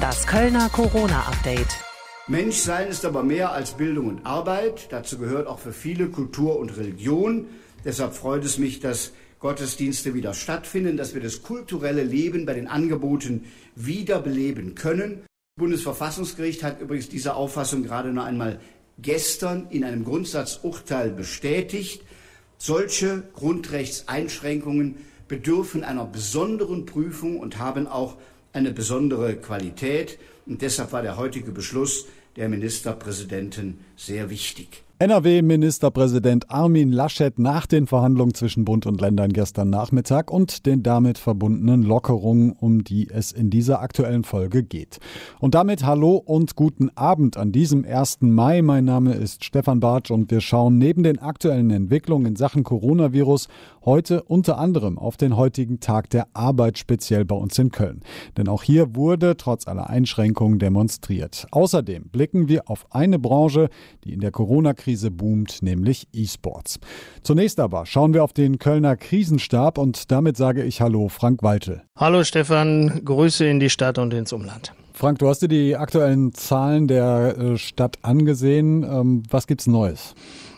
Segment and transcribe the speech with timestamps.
[0.00, 1.76] Das Kölner Corona-Update.
[2.26, 4.86] Menschsein ist aber mehr als Bildung und Arbeit.
[4.90, 7.44] Dazu gehört auch für viele Kultur und Religion.
[7.84, 12.68] Deshalb freut es mich, dass Gottesdienste wieder stattfinden, dass wir das kulturelle Leben bei den
[12.68, 13.44] Angeboten
[13.76, 15.24] wiederbeleben können.
[15.56, 18.60] Das Bundesverfassungsgericht hat übrigens diese Auffassung gerade noch einmal
[18.98, 22.02] gestern in einem Grundsatzurteil bestätigt.
[22.56, 24.96] Solche Grundrechtseinschränkungen
[25.28, 28.16] bedürfen einer besonderen Prüfung und haben auch
[28.52, 30.18] eine besondere Qualität.
[30.46, 34.84] Und deshalb war der heutige Beschluss der Ministerpräsidenten sehr wichtig.
[35.02, 41.18] NRW-Ministerpräsident Armin Laschet nach den Verhandlungen zwischen Bund und Ländern gestern Nachmittag und den damit
[41.18, 45.00] verbundenen Lockerungen, um die es in dieser aktuellen Folge geht.
[45.40, 48.18] Und damit hallo und guten Abend an diesem 1.
[48.20, 48.62] Mai.
[48.62, 53.48] Mein Name ist Stefan Bartsch und wir schauen neben den aktuellen Entwicklungen in Sachen Coronavirus
[53.84, 58.00] heute unter anderem auf den heutigen Tag der Arbeit speziell bei uns in Köln.
[58.36, 61.46] Denn auch hier wurde trotz aller Einschränkungen demonstriert.
[61.50, 63.68] Außerdem blicken wir auf eine Branche,
[64.04, 66.78] die in der Corona-Krise Krise boomt, nämlich E-Sports.
[67.22, 71.82] Zunächst aber schauen wir auf den Kölner Krisenstab und damit sage ich Hallo Frank Waltel.
[71.96, 74.74] Hallo Stefan, Grüße in die Stadt und ins Umland.
[74.92, 78.82] Frank, du hast dir die aktuellen Zahlen der äh, Stadt angesehen.
[78.82, 80.14] Ähm, was gibt's Neues?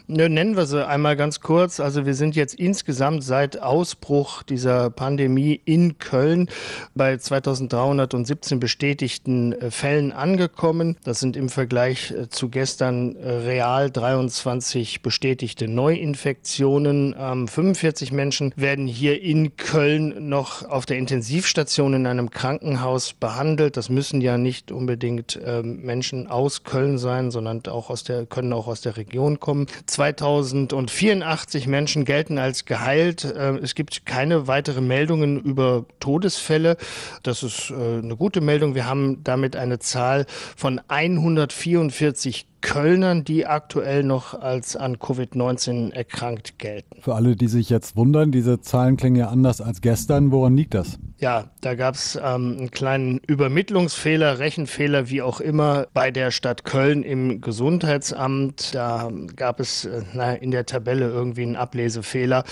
[0.07, 1.81] Ne, nennen wir sie einmal ganz kurz.
[1.81, 6.51] Also wir sind jetzt insgesamt seit Ausbruch dieser Pandemie in Köln
[6.95, 10.99] bei 2317 bestätigten äh, Fällen angekommen.
[11.05, 17.15] Das sind im Vergleich äh, zu gestern äh, real 23 bestätigte Neuinfektionen.
[17.49, 23.79] 45 Menschen werden hier in Köln noch auf der Intensivstation in einem Krankenhaus behandelt.
[23.79, 28.53] Das müssen ja nicht unbedingt ähm, Menschen aus Köln sein, sondern auch aus der, können
[28.53, 29.67] auch aus der Region kommen.
[29.95, 33.33] 2084 Menschen gelten als geheilt.
[33.37, 36.77] Ähm, es gibt keine weiteren Meldungen über Todesfälle.
[37.23, 38.75] Das ist äh, eine gute Meldung.
[38.75, 46.59] Wir haben damit eine Zahl von 144 Kölnern, die aktuell noch als an Covid-19 erkrankt
[46.59, 47.03] gelten.
[47.03, 50.33] Für alle, die sich jetzt wundern, diese Zahlen klingen ja anders als gestern.
[50.33, 50.99] Woran liegt das?
[51.19, 56.65] Ja, da gab es ähm, einen kleinen Übermittlungsfehler, Rechenfehler, wie auch immer, bei der Stadt
[56.65, 58.75] Köln im Gesundheitsamt.
[58.75, 62.45] Da gab es äh, na, in der Tabelle irgendwie einen Ablesefehler.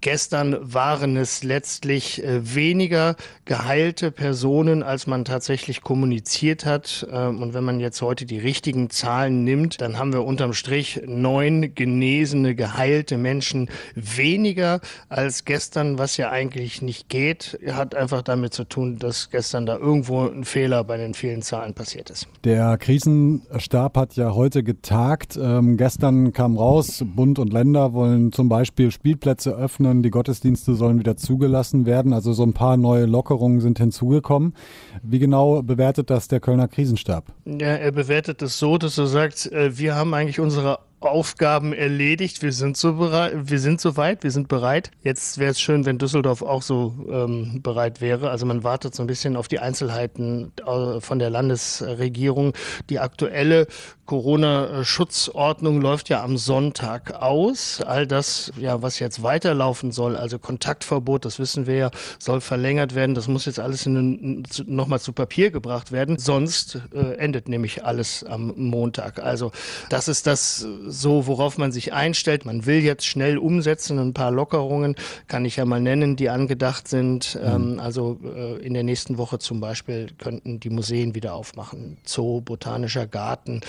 [0.00, 3.14] Gestern waren es letztlich äh, weniger
[3.44, 7.06] geheilte Personen, als man tatsächlich kommuniziert hat.
[7.10, 10.52] Ähm, und wenn man jetzt heute die richtigen Zahlen nimmt, nimmt, dann haben wir unterm
[10.52, 17.58] Strich neun genesene, geheilte Menschen weniger als gestern, was ja eigentlich nicht geht.
[17.70, 21.74] Hat einfach damit zu tun, dass gestern da irgendwo ein Fehler bei den vielen Zahlen
[21.74, 22.26] passiert ist.
[22.44, 25.38] Der Krisenstab hat ja heute getagt.
[25.40, 30.98] Ähm, gestern kam raus, Bund und Länder wollen zum Beispiel Spielplätze öffnen, die Gottesdienste sollen
[30.98, 32.12] wieder zugelassen werden.
[32.12, 34.54] Also so ein paar neue Lockerungen sind hinzugekommen.
[35.02, 37.24] Wie genau bewertet das der Kölner Krisenstab?
[37.44, 42.42] Ja, er bewertet es so, dass er sagt, wir haben eigentlich unsere Aufgaben erledigt.
[42.42, 44.90] Wir sind so bereit, wir sind so weit, wir sind bereit.
[45.02, 48.30] Jetzt wäre es schön, wenn Düsseldorf auch so ähm, bereit wäre.
[48.30, 52.52] Also man wartet so ein bisschen auf die Einzelheiten äh, von der Landesregierung.
[52.90, 53.66] Die aktuelle
[54.04, 57.80] Corona-Schutzordnung läuft ja am Sonntag aus.
[57.80, 62.96] All das, ja, was jetzt weiterlaufen soll, also Kontaktverbot, das wissen wir ja, soll verlängert
[62.96, 63.14] werden.
[63.14, 66.18] Das muss jetzt alles nochmal zu Papier gebracht werden.
[66.18, 69.20] Sonst äh, endet nämlich alles am Montag.
[69.20, 69.52] Also
[69.88, 72.44] das ist das so, worauf man sich einstellt.
[72.44, 73.98] Man will jetzt schnell umsetzen.
[73.98, 74.96] Ein paar Lockerungen
[75.28, 77.38] kann ich ja mal nennen, die angedacht sind.
[77.40, 77.48] Mhm.
[77.48, 81.98] Ähm, also äh, in der nächsten Woche zum Beispiel könnten die Museen wieder aufmachen.
[82.04, 83.60] Zoo, Botanischer Garten,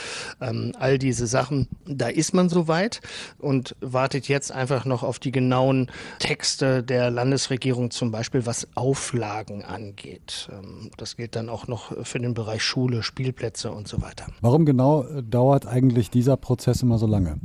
[0.42, 1.68] ähm, all diese Sachen.
[1.86, 3.02] Da ist man soweit
[3.38, 9.64] und wartet jetzt einfach noch auf die genauen Texte der Landesregierung, zum Beispiel was Auflagen
[9.64, 10.50] angeht.
[10.52, 14.28] Ähm, das gilt dann auch noch für den Bereich Schule, Spielplätze und so weiter.
[14.42, 17.36] Warum genau äh, dauert eigentlich dieser Prozess immer so lange.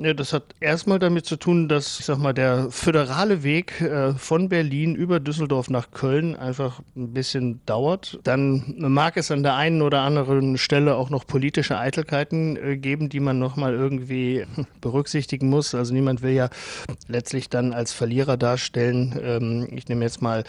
[0.00, 4.14] Ja, das hat erstmal damit zu tun, dass, ich sag mal, der föderale Weg äh,
[4.14, 8.18] von Berlin über Düsseldorf nach Köln einfach ein bisschen dauert.
[8.22, 13.10] Dann mag es an der einen oder anderen Stelle auch noch politische Eitelkeiten äh, geben,
[13.10, 14.46] die man nochmal irgendwie
[14.80, 15.74] berücksichtigen muss.
[15.74, 16.48] Also niemand will ja
[17.06, 19.20] letztlich dann als Verlierer darstellen.
[19.22, 20.44] Ähm, ich nehme jetzt mal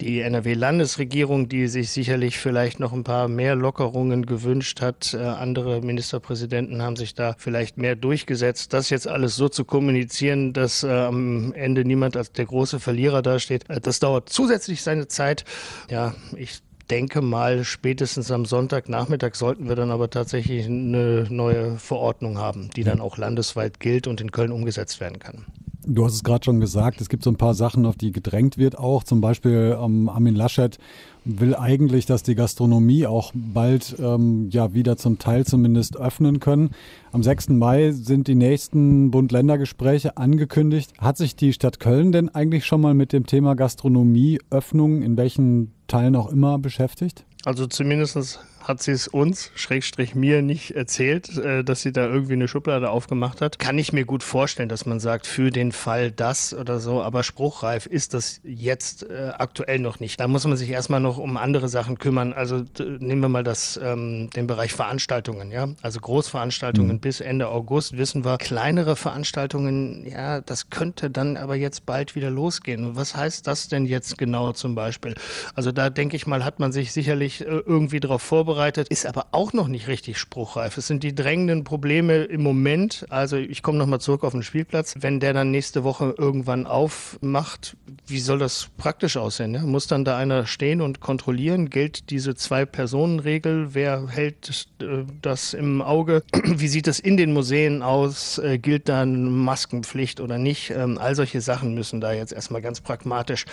[0.00, 5.14] die NRW-Landesregierung, die sich sicherlich vielleicht noch ein paar mehr Lockerungen gewünscht hat.
[5.14, 8.72] Äh, andere Ministerpräsidenten haben sich da vielleicht mehr durchgesetzt.
[8.72, 13.22] Das jetzt alles so zu kommunizieren, dass äh, am Ende niemand als der große Verlierer
[13.22, 15.44] dasteht, äh, das dauert zusätzlich seine Zeit.
[15.90, 22.38] Ja, ich denke mal, spätestens am Sonntagnachmittag sollten wir dann aber tatsächlich eine neue Verordnung
[22.38, 25.44] haben, die dann auch landesweit gilt und in Köln umgesetzt werden kann.
[25.90, 28.58] Du hast es gerade schon gesagt, es gibt so ein paar Sachen, auf die gedrängt
[28.58, 29.04] wird auch.
[29.04, 30.78] Zum Beispiel ähm, Armin Laschet
[31.28, 36.70] will eigentlich, dass die Gastronomie auch bald ähm, ja wieder zum Teil zumindest öffnen können.
[37.12, 37.50] Am 6.
[37.50, 40.92] Mai sind die nächsten Bund-Länder-Gespräche angekündigt.
[40.98, 45.74] Hat sich die Stadt Köln denn eigentlich schon mal mit dem Thema Gastronomieöffnung in welchen
[45.86, 47.24] Teilen auch immer beschäftigt?
[47.44, 52.34] Also zumindest hat sie es uns, Schrägstrich mir, nicht erzählt, äh, dass sie da irgendwie
[52.34, 53.58] eine Schublade aufgemacht hat.
[53.58, 57.22] Kann ich mir gut vorstellen, dass man sagt, für den Fall das oder so, aber
[57.22, 60.20] spruchreif ist das jetzt äh, aktuell noch nicht.
[60.20, 62.34] Da muss man sich erstmal noch um andere Sachen kümmern.
[62.34, 65.68] Also nehmen wir mal das, ähm, den Bereich Veranstaltungen, ja.
[65.80, 67.00] Also Großveranstaltungen mhm.
[67.00, 68.36] bis Ende August wissen wir.
[68.36, 72.96] Kleinere Veranstaltungen, ja, das könnte dann aber jetzt bald wieder losgehen.
[72.96, 75.14] was heißt das denn jetzt genau zum Beispiel?
[75.54, 79.06] Also da denke ich mal, hat man sich sicherlich äh, irgendwie darauf vorbereitet vorbereitet, ist
[79.06, 80.76] aber auch noch nicht richtig spruchreif.
[80.76, 83.06] Es sind die drängenden Probleme im Moment.
[83.08, 84.96] Also ich komme nochmal zurück auf den Spielplatz.
[84.98, 87.76] Wenn der dann nächste Woche irgendwann aufmacht,
[88.06, 89.54] wie soll das praktisch aussehen?
[89.54, 89.62] Ja?
[89.62, 91.70] Muss dann da einer stehen und kontrollieren?
[91.70, 93.74] Gilt diese Zwei-Personen-Regel?
[93.74, 96.24] Wer hält äh, das im Auge?
[96.44, 98.38] Wie sieht es in den Museen aus?
[98.38, 100.70] Äh, gilt dann Maskenpflicht oder nicht?
[100.70, 103.44] Ähm, all solche Sachen müssen da jetzt erstmal ganz pragmatisch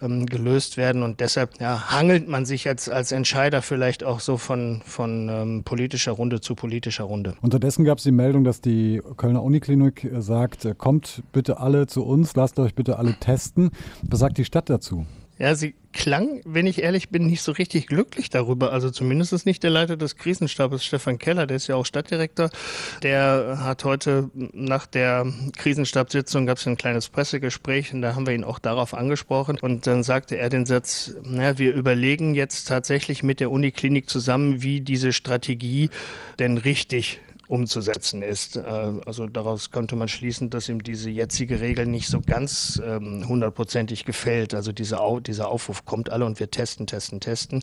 [0.00, 1.02] ähm, gelöst werden.
[1.02, 5.62] Und deshalb ja, hangelt man sich jetzt als Entscheider vielleicht auch so von, von ähm,
[5.64, 7.34] politischer Runde zu politischer Runde.
[7.42, 12.04] Unterdessen gab es die Meldung, dass die Kölner Uniklinik äh, sagt, kommt bitte alle zu
[12.04, 13.70] uns, lasst euch bitte alle testen.
[14.08, 15.04] Was sagt die Stadt dazu?
[15.38, 18.72] Ja, sie klang, wenn ich ehrlich bin, nicht so richtig glücklich darüber.
[18.72, 22.50] Also zumindest ist nicht der Leiter des Krisenstabes, Stefan Keller, der ist ja auch Stadtdirektor.
[23.02, 28.34] Der hat heute nach der Krisenstabssitzung gab es ein kleines Pressegespräch und da haben wir
[28.34, 29.58] ihn auch darauf angesprochen.
[29.60, 34.62] Und dann sagte er den Satz, naja, wir überlegen jetzt tatsächlich mit der Uniklinik zusammen,
[34.62, 35.90] wie diese Strategie
[36.38, 38.56] denn richtig umzusetzen ist.
[38.56, 43.28] Äh, also daraus könnte man schließen, dass ihm diese jetzige Regel nicht so ganz ähm,
[43.28, 44.54] hundertprozentig gefällt.
[44.54, 47.62] Also diese Au dieser Aufruf kommt alle und wir testen, testen, testen.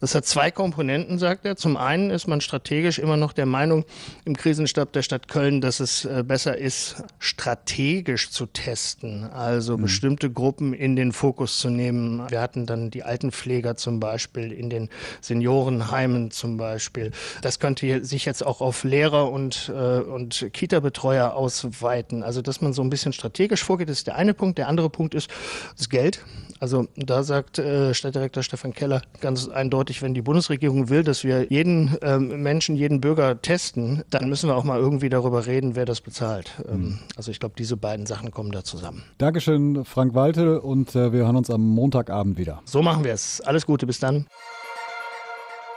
[0.00, 1.56] Das hat zwei Komponenten, sagt er.
[1.56, 3.84] Zum einen ist man strategisch immer noch der Meinung
[4.24, 9.82] im Krisenstab der Stadt Köln, dass es äh, besser ist, strategisch zu testen, also mhm.
[9.82, 12.22] bestimmte Gruppen in den Fokus zu nehmen.
[12.30, 14.88] Wir hatten dann die Altenpfleger zum Beispiel in den
[15.20, 17.10] Seniorenheimen zum Beispiel.
[17.42, 22.22] Das könnte sich jetzt auch auf Lehrer Lehrer und, äh, und Kita-Betreuer ausweiten.
[22.22, 24.58] Also, dass man so ein bisschen strategisch vorgeht, ist der eine Punkt.
[24.58, 25.30] Der andere Punkt ist
[25.78, 26.22] das Geld.
[26.58, 31.46] Also, da sagt äh, Stadtdirektor Stefan Keller ganz eindeutig, wenn die Bundesregierung will, dass wir
[31.50, 35.86] jeden ähm, Menschen, jeden Bürger testen, dann müssen wir auch mal irgendwie darüber reden, wer
[35.86, 36.52] das bezahlt.
[36.68, 36.98] Ähm, mhm.
[37.16, 39.02] also, ich glaube, diese beiden Sachen kommen da zusammen.
[39.16, 42.60] Dankeschön, Frank Walte, und äh, wir hören uns am Montagabend wieder.
[42.66, 43.40] So machen wir es.
[43.40, 44.26] Alles Gute, bis dann.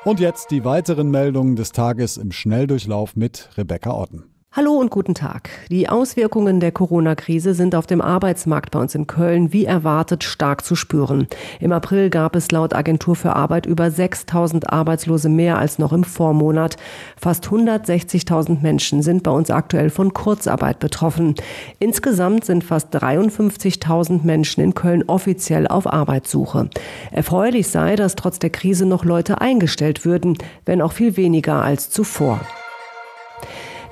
[0.06, 4.33] Und jetzt die weiteren Meldungen des Tages im Schnelldurchlauf mit Rebecca Otten.
[4.56, 5.50] Hallo und guten Tag.
[5.72, 10.64] Die Auswirkungen der Corona-Krise sind auf dem Arbeitsmarkt bei uns in Köln wie erwartet stark
[10.64, 11.26] zu spüren.
[11.60, 16.04] Im April gab es laut Agentur für Arbeit über 6000 Arbeitslose mehr als noch im
[16.04, 16.78] Vormonat.
[17.18, 21.34] Fast 160.000 Menschen sind bei uns aktuell von Kurzarbeit betroffen.
[21.80, 26.70] Insgesamt sind fast 53.000 Menschen in Köln offiziell auf Arbeitssuche.
[27.10, 31.90] Erfreulich sei, dass trotz der Krise noch Leute eingestellt würden, wenn auch viel weniger als
[31.90, 32.40] zuvor.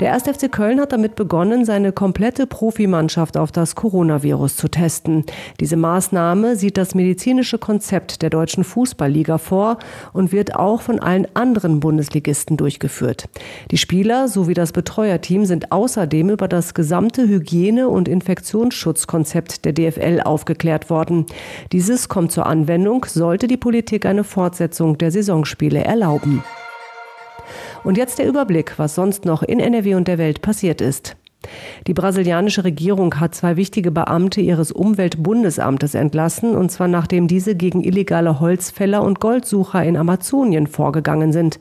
[0.01, 0.23] Der 1.
[0.23, 5.25] FC Köln hat damit begonnen, seine komplette Profimannschaft auf das Coronavirus zu testen.
[5.59, 9.77] Diese Maßnahme sieht das medizinische Konzept der deutschen Fußballliga vor
[10.11, 13.29] und wird auch von allen anderen Bundesligisten durchgeführt.
[13.69, 20.21] Die Spieler sowie das Betreuerteam sind außerdem über das gesamte Hygiene- und Infektionsschutzkonzept der DFL
[20.25, 21.27] aufgeklärt worden.
[21.71, 26.43] Dieses kommt zur Anwendung, sollte die Politik eine Fortsetzung der Saisonspiele erlauben.
[27.83, 31.15] Und jetzt der Überblick, was sonst noch in NRW und der Welt passiert ist.
[31.87, 37.83] Die brasilianische Regierung hat zwei wichtige Beamte ihres Umweltbundesamtes entlassen, und zwar nachdem diese gegen
[37.83, 41.59] illegale Holzfäller und Goldsucher in Amazonien vorgegangen sind.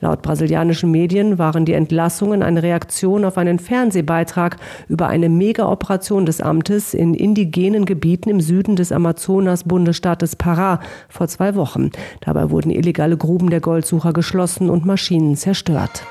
[0.00, 4.56] Laut brasilianischen Medien waren die Entlassungen eine Reaktion auf einen Fernsehbeitrag
[4.88, 11.54] über eine Mega-Operation des Amtes in indigenen Gebieten im Süden des Amazonas-Bundesstaates Pará vor zwei
[11.54, 11.90] Wochen.
[12.22, 16.02] Dabei wurden illegale Gruben der Goldsucher geschlossen und Maschinen zerstört.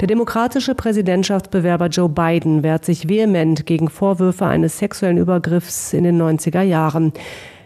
[0.00, 6.20] Der demokratische Präsidentschaftsbewerber Joe Biden wehrt sich vehement gegen Vorwürfe eines sexuellen Übergriffs in den
[6.20, 7.12] 90er Jahren.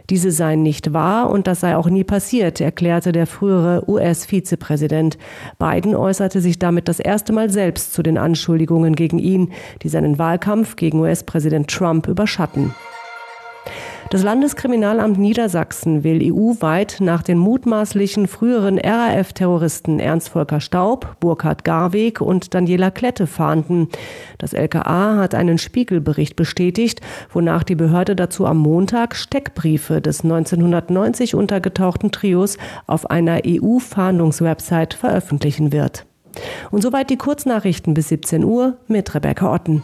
[0.09, 5.19] Diese seien nicht wahr und das sei auch nie passiert, erklärte der frühere US-Vizepräsident.
[5.59, 9.53] Biden äußerte sich damit das erste Mal selbst zu den Anschuldigungen gegen ihn,
[9.83, 12.73] die seinen Wahlkampf gegen US-Präsident Trump überschatten.
[14.11, 22.21] Das Landeskriminalamt Niedersachsen will EU-weit nach den mutmaßlichen früheren RAF-Terroristen Ernst Volker Staub, Burkhard Garweg
[22.21, 23.89] und Daniela Klette fahnden.
[24.39, 27.01] Das LKA hat einen Spiegelbericht bestätigt,
[27.33, 35.73] wonach die Behörde dazu am Montag Steckbriefe des 1990 untergetauchten Trios auf einer EU-Fahndungswebsite veröffentlichen
[35.73, 36.07] wird.
[36.71, 39.83] Und soweit die Kurznachrichten bis 17 Uhr mit Rebecca Otten.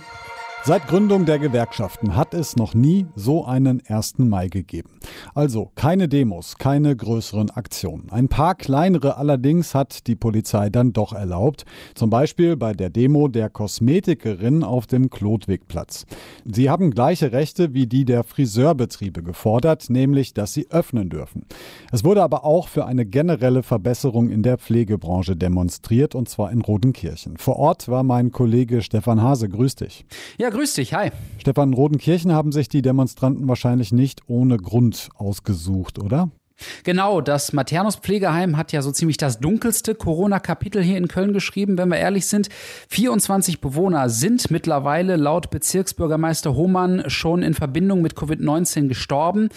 [0.65, 4.19] Seit Gründung der Gewerkschaften hat es noch nie so einen 1.
[4.19, 4.91] Mai gegeben.
[5.35, 8.11] Also keine Demos, keine größeren Aktionen.
[8.13, 11.65] Ein paar kleinere allerdings hat die Polizei dann doch erlaubt.
[11.97, 16.07] Zum Beispiel bei der Demo der Kosmetikerin auf dem Klodwigplatz.
[16.45, 21.45] Sie haben gleiche Rechte wie die der Friseurbetriebe gefordert, nämlich dass sie öffnen dürfen.
[21.91, 26.61] Es wurde aber auch für eine generelle Verbesserung in der Pflegebranche demonstriert und zwar in
[26.61, 27.37] Rodenkirchen.
[27.37, 29.49] Vor Ort war mein Kollege Stefan Hase.
[29.49, 30.07] Grüß dich.
[30.39, 31.11] Ja, grüß dich, hi.
[31.39, 36.31] Stefan, Rodenkirchen haben sich die Demonstranten wahrscheinlich nicht ohne Grund ausgesucht, oder?
[36.85, 41.89] Genau, das Maternus-Pflegeheim hat ja so ziemlich das dunkelste Corona-Kapitel hier in Köln geschrieben, wenn
[41.89, 42.49] wir ehrlich sind.
[42.89, 49.49] 24 Bewohner sind mittlerweile laut Bezirksbürgermeister Hohmann schon in Verbindung mit Covid-19 gestorben.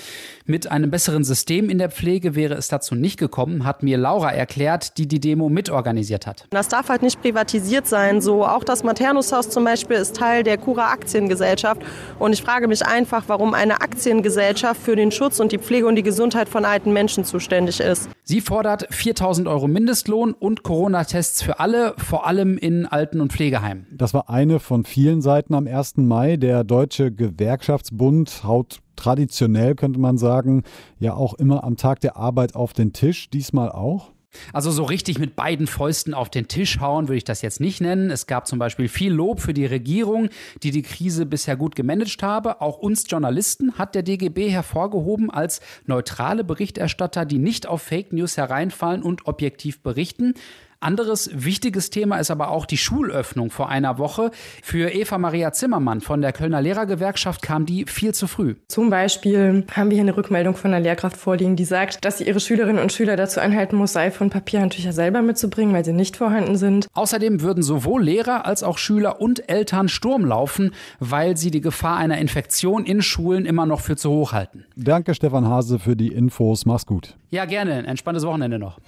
[0.45, 4.31] Mit einem besseren System in der Pflege wäre es dazu nicht gekommen, hat mir Laura
[4.31, 6.45] erklärt, die die Demo mitorganisiert hat.
[6.51, 8.21] Das darf halt nicht privatisiert sein.
[8.21, 11.81] So auch das Maternushaus zum Beispiel ist Teil der Cura Aktiengesellschaft.
[12.19, 15.95] Und ich frage mich einfach, warum eine Aktiengesellschaft für den Schutz und die Pflege und
[15.95, 18.09] die Gesundheit von alten Menschen zuständig ist.
[18.23, 23.85] Sie fordert 4000 Euro Mindestlohn und Corona-Tests für alle, vor allem in Alten- und Pflegeheimen.
[23.91, 25.97] Das war eine von vielen Seiten am 1.
[25.97, 26.37] Mai.
[26.37, 30.63] Der Deutsche Gewerkschaftsbund haut traditionell, könnte man sagen,
[30.97, 33.29] ja auch immer am Tag der Arbeit auf den Tisch.
[33.29, 34.14] Diesmal auch?
[34.53, 37.81] Also so richtig mit beiden Fäusten auf den Tisch hauen würde ich das jetzt nicht
[37.81, 38.11] nennen.
[38.11, 40.29] Es gab zum Beispiel viel Lob für die Regierung,
[40.63, 42.61] die die Krise bisher gut gemanagt habe.
[42.61, 48.37] Auch uns Journalisten hat der DGB hervorgehoben als neutrale Berichterstatter, die nicht auf Fake News
[48.37, 50.33] hereinfallen und objektiv berichten.
[50.79, 54.31] Anderes wichtiges Thema ist aber auch die Schulöffnung vor einer Woche.
[54.61, 58.55] Für Eva Maria Zimmermann von der Kölner Lehrergewerkschaft kam die viel zu früh.
[58.67, 62.27] Zum Beispiel haben wir hier eine Rückmeldung von einer Lehrkraft vorliegen, die sagt, dass sie
[62.27, 66.17] ihre Schülerinnen und Schüler dazu anhalten muss, Seife und Papierhandtücher selber mitzubringen, weil sie nicht
[66.17, 66.87] vorhanden sind.
[66.93, 71.97] Außerdem würden sowohl Lehrer als auch Schüler und Eltern Sturm laufen, weil sie die Gefahr
[71.97, 74.65] einer Infektion in Schulen immer noch für zu hoch halten.
[74.75, 76.65] Danke, Stefan Hase, für die Infos.
[76.65, 77.15] Mach's gut.
[77.29, 77.73] Ja, gerne.
[77.73, 78.79] Ein entspanntes Wochenende noch.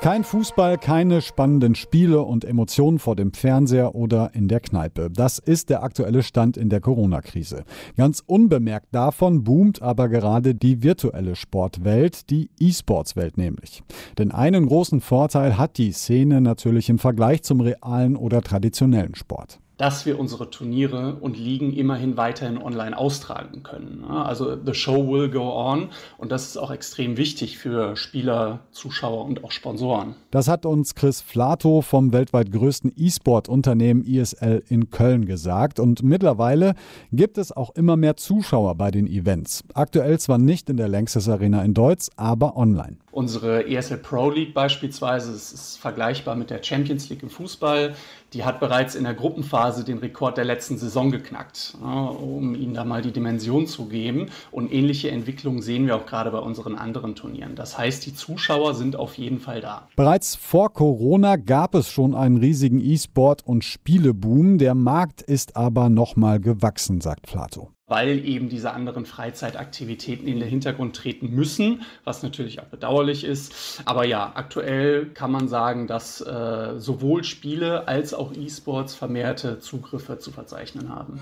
[0.00, 5.10] Kein Fußball, keine spannenden Spiele und Emotionen vor dem Fernseher oder in der Kneipe.
[5.10, 7.64] Das ist der aktuelle Stand in der Corona-Krise.
[7.96, 13.82] Ganz unbemerkt davon boomt aber gerade die virtuelle Sportwelt, die E-Sports-Welt nämlich.
[14.18, 19.58] Denn einen großen Vorteil hat die Szene natürlich im Vergleich zum realen oder traditionellen Sport
[19.78, 24.04] dass wir unsere Turniere und Ligen immerhin weiterhin online austragen können.
[24.04, 29.24] Also the show will go on und das ist auch extrem wichtig für Spieler, Zuschauer
[29.24, 30.14] und auch Sponsoren.
[30.30, 36.74] Das hat uns Chris Flato vom weltweit größten E-Sport-Unternehmen ISL in Köln gesagt und mittlerweile
[37.12, 39.62] gibt es auch immer mehr Zuschauer bei den Events.
[39.74, 42.98] Aktuell zwar nicht in der Lanxess Arena in Deutsch, aber online.
[43.10, 47.94] Unsere ESL Pro League beispielsweise ist vergleichbar mit der Champions League im Fußball
[48.34, 52.84] die hat bereits in der Gruppenphase den Rekord der letzten Saison geknackt, um ihnen da
[52.84, 54.26] mal die Dimension zu geben.
[54.50, 57.54] Und ähnliche Entwicklungen sehen wir auch gerade bei unseren anderen Turnieren.
[57.54, 59.88] Das heißt, die Zuschauer sind auf jeden Fall da.
[59.96, 64.58] Bereits vor Corona gab es schon einen riesigen E-Sport- und Spieleboom.
[64.58, 70.48] Der Markt ist aber nochmal gewachsen, sagt Plato weil eben diese anderen Freizeitaktivitäten in den
[70.48, 73.82] Hintergrund treten müssen, was natürlich auch bedauerlich ist.
[73.84, 80.18] Aber ja, aktuell kann man sagen, dass äh, sowohl Spiele als auch E-Sports vermehrte Zugriffe
[80.18, 81.20] zu verzeichnen haben.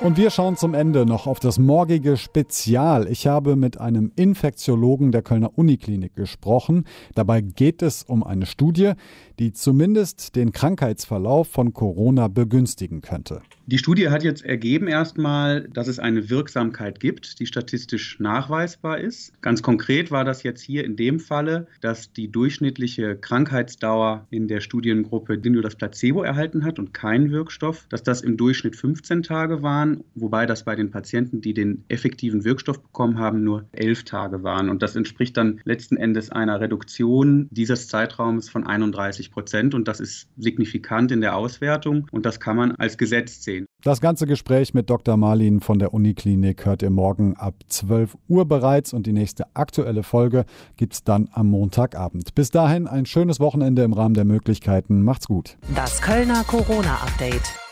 [0.00, 3.06] Und wir schauen zum Ende noch auf das morgige Spezial.
[3.08, 6.84] Ich habe mit einem Infektiologen der Kölner Uniklinik gesprochen.
[7.14, 8.92] Dabei geht es um eine Studie,
[9.38, 13.42] die zumindest den Krankheitsverlauf von Corona begünstigen könnte.
[13.66, 19.32] Die Studie hat jetzt ergeben erstmal, dass es eine Wirksamkeit gibt, die statistisch nachweisbar ist.
[19.40, 24.60] Ganz konkret war das jetzt hier in dem Falle, dass die durchschnittliche Krankheitsdauer in der
[24.60, 29.22] Studiengruppe, die nur das Placebo erhalten hat und keinen Wirkstoff, dass das im Durchschnitt 15
[29.22, 29.83] Tage waren,
[30.14, 34.68] wobei das bei den Patienten, die den effektiven Wirkstoff bekommen haben, nur 11 Tage waren.
[34.68, 39.74] Und das entspricht dann letzten Endes einer Reduktion dieses Zeitraums von 31 Prozent.
[39.74, 43.66] Und das ist signifikant in der Auswertung und das kann man als Gesetz sehen.
[43.82, 45.16] Das ganze Gespräch mit Dr.
[45.16, 50.02] Marlin von der Uniklinik hört ihr morgen ab 12 Uhr bereits und die nächste aktuelle
[50.02, 52.34] Folge gibt es dann am Montagabend.
[52.34, 55.02] Bis dahin ein schönes Wochenende im Rahmen der Möglichkeiten.
[55.02, 55.58] Macht's gut.
[55.74, 57.63] Das Kölner Corona-Update.